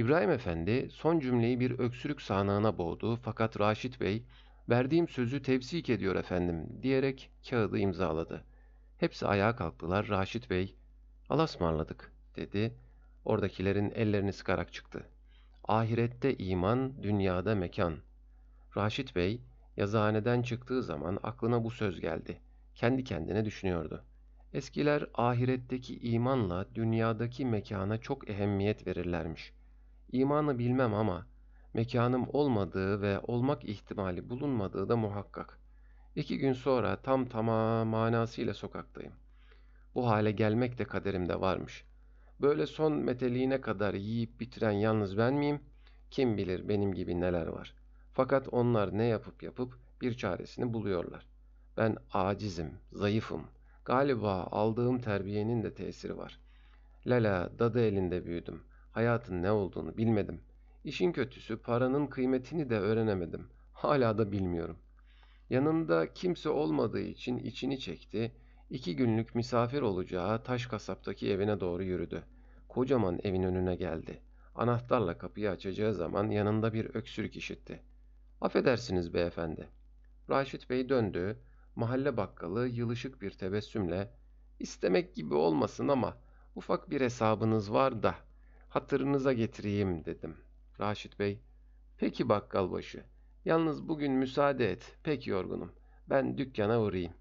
[0.00, 4.22] İbrahim Efendi son cümleyi bir öksürük sağanağına boğdu fakat Raşit Bey,
[4.68, 8.44] verdiğim sözü tevsik ediyor efendim diyerek kağıdı imzaladı.
[8.98, 10.08] Hepsi ayağa kalktılar.
[10.08, 10.76] Raşit Bey,
[11.28, 12.74] alasmarladık dedi.
[13.24, 15.08] Oradakilerin ellerini sıkarak çıktı.
[15.68, 17.96] Ahirette iman, dünyada mekan.
[18.76, 19.40] Raşit Bey,
[19.76, 22.40] yazıhaneden çıktığı zaman aklına bu söz geldi.
[22.74, 24.04] Kendi kendine düşünüyordu.
[24.52, 29.59] Eskiler ahiretteki imanla dünyadaki mekana çok ehemmiyet verirlermiş.
[30.12, 31.26] İmanı bilmem ama
[31.74, 35.58] mekanım olmadığı ve olmak ihtimali bulunmadığı da muhakkak.
[36.16, 39.12] İki gün sonra tam tamam manasıyla sokaktayım.
[39.94, 41.84] Bu hale gelmek de kaderimde varmış.
[42.40, 45.60] Böyle son meteliğine kadar yiyip bitiren yalnız ben miyim?
[46.10, 47.74] Kim bilir benim gibi neler var.
[48.12, 51.26] Fakat onlar ne yapıp yapıp bir çaresini buluyorlar.
[51.76, 53.46] Ben acizim, zayıfım.
[53.84, 56.40] Galiba aldığım terbiyenin de tesiri var.
[57.06, 58.62] Lala, dadı elinde büyüdüm.
[58.92, 60.40] Hayatın ne olduğunu bilmedim.
[60.84, 63.48] İşin kötüsü paranın kıymetini de öğrenemedim.
[63.72, 64.78] Hala da bilmiyorum.
[65.50, 68.32] Yanında kimse olmadığı için içini çekti.
[68.70, 72.22] İki günlük misafir olacağı taş kasaptaki evine doğru yürüdü.
[72.68, 74.20] Kocaman evin önüne geldi.
[74.54, 77.80] Anahtarla kapıyı açacağı zaman yanında bir öksürük işitti.
[78.40, 79.68] Affedersiniz beyefendi.
[80.30, 81.38] Raşit Bey döndü.
[81.76, 84.10] Mahalle bakkalı yılışık bir tebessümle
[84.58, 86.16] istemek gibi olmasın ama
[86.54, 88.14] ufak bir hesabınız var da
[88.70, 90.36] hatırınıza getireyim dedim.
[90.80, 91.40] Raşit Bey,
[91.98, 93.04] peki bakkalbaşı,
[93.44, 95.72] yalnız bugün müsaade et, pek yorgunum.
[96.10, 97.12] Ben dükkana uğrayayım.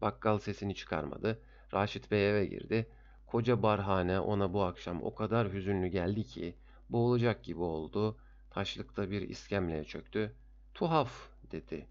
[0.00, 1.42] Bakkal sesini çıkarmadı.
[1.74, 2.90] Raşit Bey eve girdi.
[3.26, 6.56] Koca barhane ona bu akşam o kadar hüzünlü geldi ki
[6.90, 8.18] boğulacak gibi oldu.
[8.50, 10.34] Taşlıkta bir iskemleye çöktü.
[10.74, 11.86] Tuhaf dedi.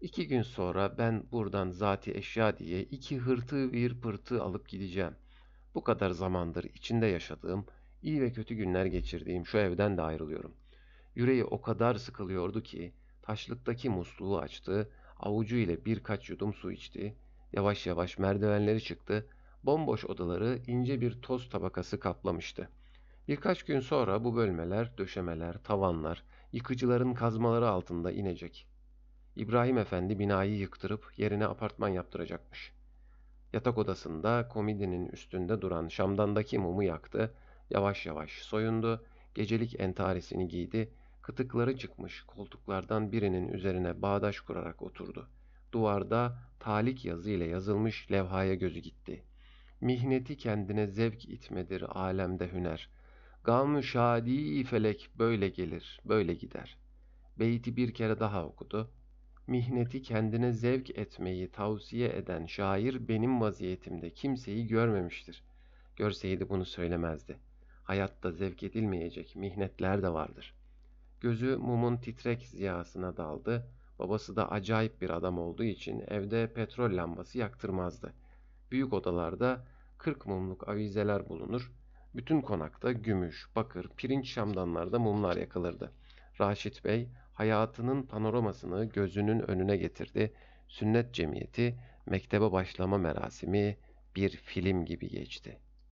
[0.00, 5.14] İki gün sonra ben buradan zati eşya diye iki hırtı bir pırtı alıp gideceğim.
[5.74, 7.66] Bu kadar zamandır içinde yaşadığım,
[8.06, 10.54] iyi ve kötü günler geçirdiğim şu evden de ayrılıyorum.
[11.14, 14.90] Yüreği o kadar sıkılıyordu ki taşlıktaki musluğu açtı,
[15.20, 17.16] avucu ile birkaç yudum su içti.
[17.52, 19.26] Yavaş yavaş merdivenleri çıktı.
[19.64, 22.68] Bomboş odaları ince bir toz tabakası kaplamıştı.
[23.28, 26.22] Birkaç gün sonra bu bölmeler, döşemeler, tavanlar,
[26.52, 28.66] yıkıcıların kazmaları altında inecek.
[29.36, 32.72] İbrahim Efendi binayı yıktırıp yerine apartman yaptıracakmış.
[33.52, 37.34] Yatak odasında komidinin üstünde duran şamdandaki mumu yaktı,
[37.70, 39.04] yavaş yavaş soyundu,
[39.34, 40.90] gecelik entarisini giydi,
[41.22, 45.28] kıtıkları çıkmış koltuklardan birinin üzerine bağdaş kurarak oturdu.
[45.72, 49.22] Duvarda talik yazı ile yazılmış levhaya gözü gitti.
[49.80, 52.90] Mihneti kendine zevk itmedir alemde hüner.
[53.44, 56.78] Gam şadi felek böyle gelir, böyle gider.
[57.38, 58.90] Beyti bir kere daha okudu.
[59.46, 65.44] Mihneti kendine zevk etmeyi tavsiye eden şair benim vaziyetimde kimseyi görmemiştir.
[65.96, 67.38] Görseydi bunu söylemezdi.
[67.86, 70.54] Hayatta zevk edilmeyecek mihnetler de vardır.
[71.20, 73.66] Gözü mumun titrek ziyasına daldı.
[73.98, 78.14] Babası da acayip bir adam olduğu için evde petrol lambası yaktırmazdı.
[78.70, 79.66] Büyük odalarda
[79.98, 81.72] kırk mumluk avizeler bulunur.
[82.14, 85.92] Bütün konakta gümüş, bakır, pirinç şamdanlarda mumlar yakılırdı.
[86.40, 90.32] Raşit Bey hayatının panoramasını gözünün önüne getirdi.
[90.68, 93.76] Sünnet cemiyeti, mektebe başlama merasimi
[94.16, 95.58] bir film gibi geçti.